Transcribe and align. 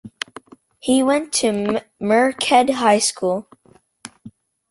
He 0.79 1.03
went 1.03 1.31
to 1.33 1.81
Merced 1.99 2.69
High 2.71 2.97
School. 2.97 3.47